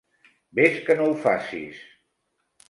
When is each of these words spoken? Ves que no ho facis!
Ves 0.59 0.79
que 0.87 0.95
no 1.01 1.09
ho 1.09 1.13
facis! 1.27 1.85